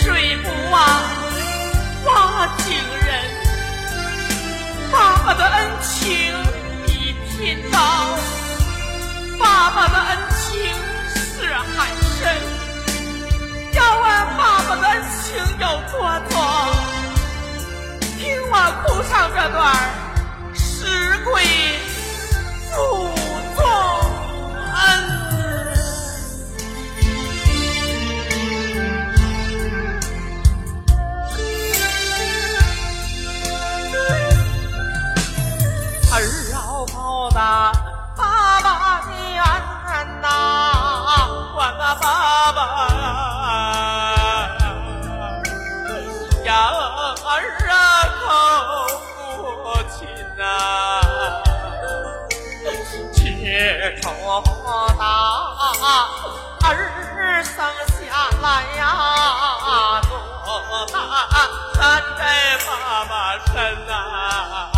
[0.00, 0.80] 水不忘
[2.06, 2.66] 挖井
[3.04, 3.08] 人，
[4.92, 6.32] 爸爸的恩情
[6.86, 7.78] 比天高，
[9.38, 10.72] 爸爸的恩情
[11.12, 12.40] 是海深，
[13.72, 14.06] 要问
[14.36, 15.98] 爸爸的恩情有多
[16.30, 16.32] 重，
[18.18, 18.54] 听我
[18.84, 19.97] 哭唱这段儿。
[55.88, 57.54] 儿生
[57.86, 58.80] 下来呀，
[60.44, 60.96] 多大
[61.74, 61.80] 站
[62.18, 63.12] 在爸爸
[63.46, 63.54] 身
[63.90, 64.77] 啊。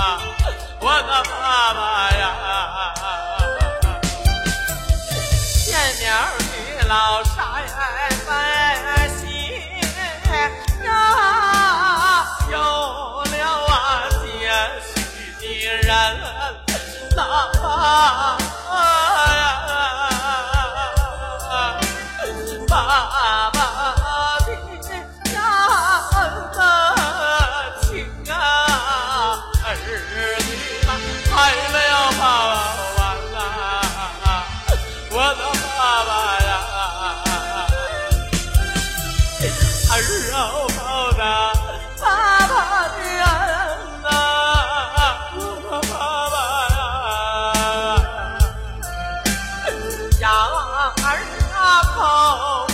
[52.01, 52.73] 好父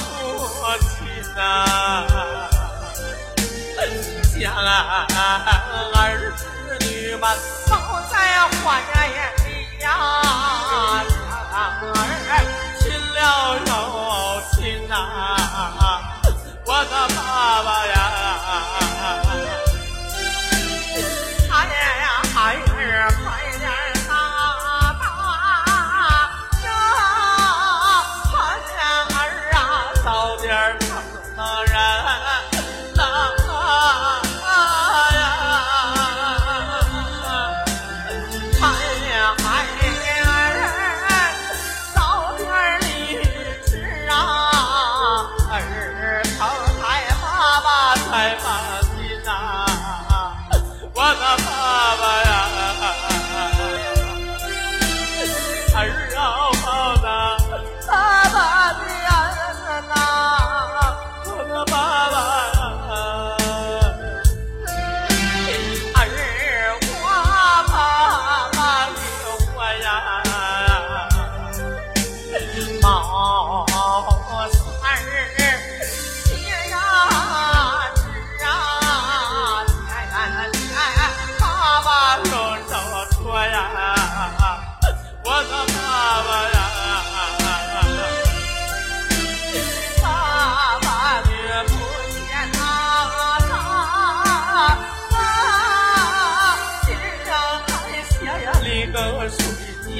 [0.78, 0.88] 亲
[1.34, 1.36] 呐，
[3.74, 3.80] 真
[4.40, 4.54] 想
[5.94, 5.98] 儿
[6.78, 7.22] 女们
[7.66, 7.72] 都
[8.08, 8.14] 在
[8.62, 8.66] 我
[9.08, 9.48] 眼里
[9.82, 9.84] 呀，
[11.50, 11.90] 儿
[12.78, 12.80] 亲
[13.14, 13.18] 了
[13.66, 13.68] 又
[14.52, 14.54] 亲
[14.86, 14.94] 呐，
[16.64, 17.18] 我的爸
[17.64, 19.65] 爸呀。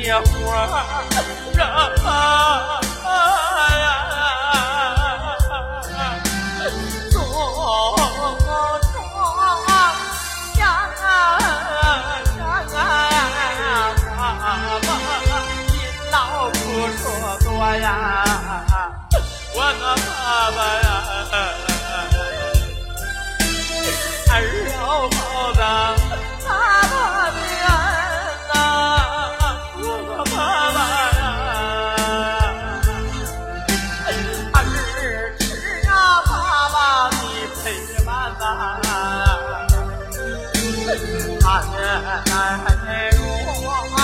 [0.07, 0.23] 野花
[0.55, 0.71] 儿
[1.59, 1.61] 呀，
[10.17, 10.71] 呀，
[14.79, 14.89] 咱的
[16.13, 16.15] 老
[16.53, 17.03] 说
[17.43, 17.47] 多
[17.79, 17.89] 呀，
[19.55, 21.66] 我爸爸呀。
[41.41, 43.96] 盼着咱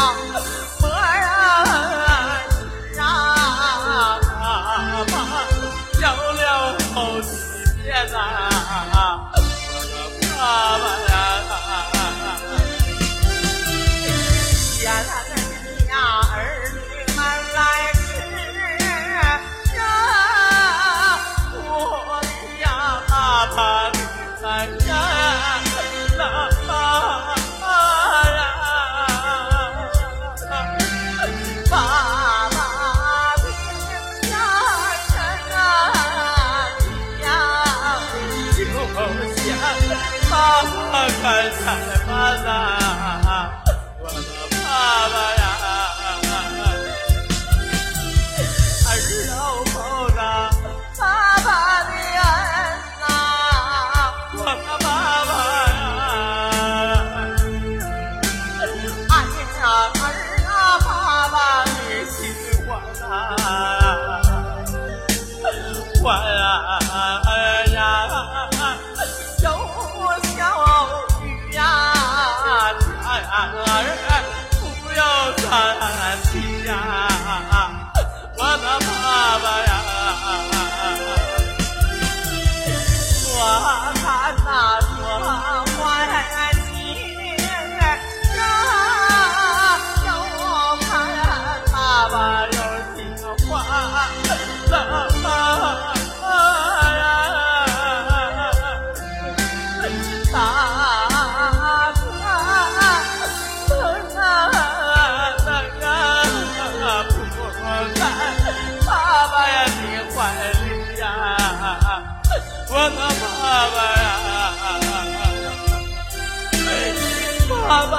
[117.72, 117.96] 爸爸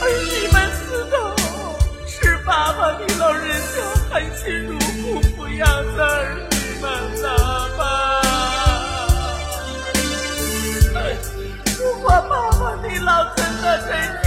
[0.00, 1.34] 儿女们知道
[2.06, 5.66] 是爸爸你老人家含辛茹苦抚养
[5.96, 6.86] 的儿女们
[7.20, 7.26] 了
[7.76, 7.82] 吗
[11.76, 14.21] 如果爸爸你老真的对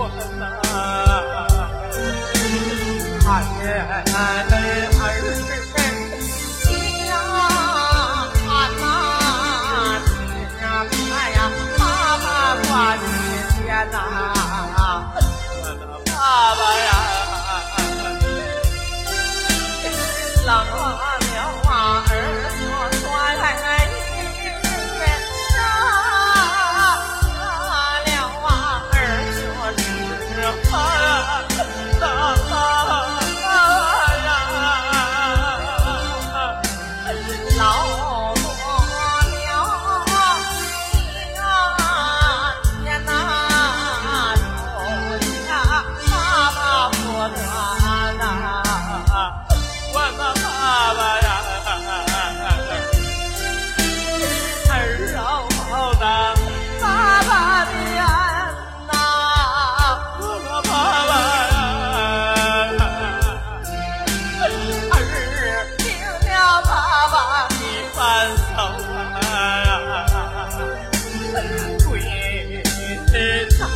[0.00, 0.08] 我
[0.38, 0.44] 呐，
[3.28, 3.30] 哎
[4.14, 4.89] 哎哎。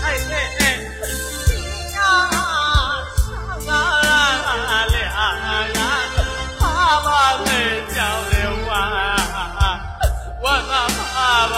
[0.02, 0.62] 哎哎哎
[1.48, 1.98] 你呀
[4.90, 4.98] 俩
[5.68, 5.78] 呀
[6.60, 6.62] 爸
[7.04, 7.08] 爸
[7.94, 7.96] 交
[8.30, 8.34] 流
[8.70, 8.72] 啊
[10.40, 10.72] 我爸
[11.48, 11.54] 爸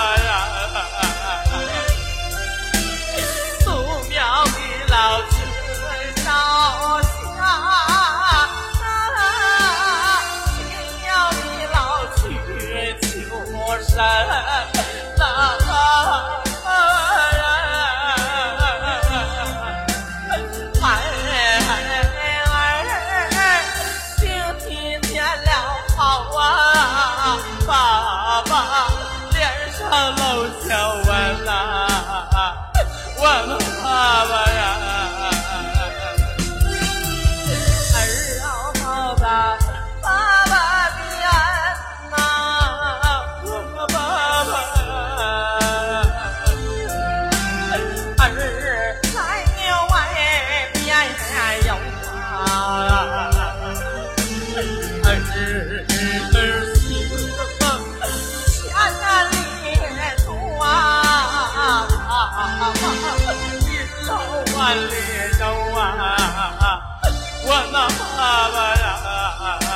[62.46, 62.72] 啊
[63.60, 64.10] 一走
[64.56, 64.94] 万里
[65.98, 66.80] 啊
[67.44, 69.75] 我那爸爸呀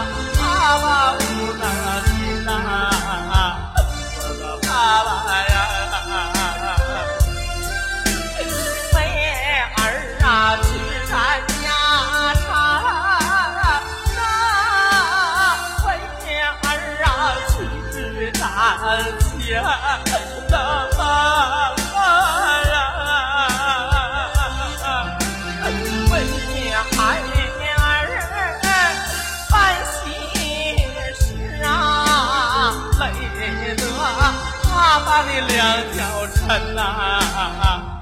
[35.53, 36.81] 两条船呐，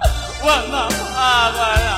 [0.41, 1.88] 我那爸爸